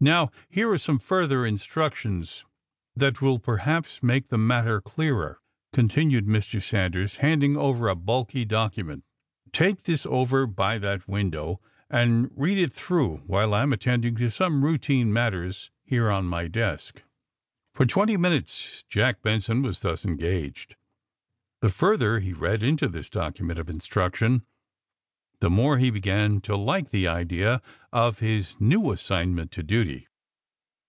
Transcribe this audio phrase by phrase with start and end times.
[0.00, 2.44] Now, here are some further instructions
[2.94, 5.40] that will per haps make the matter clearer,"
[5.72, 6.62] continued Mr.
[6.62, 9.02] Sanders, handing over a bulky document.
[9.48, 14.14] ^* Take this over by that window and read it through while I am attending
[14.18, 17.02] to some routine matters here on my desk."
[17.74, 20.76] For twenty minutes Jack Benson was thus en gaged.
[21.60, 24.44] The further he read into tliis document of instruction
[25.40, 27.62] the more he began to like the idea
[27.92, 30.04] of his new assignment to duty.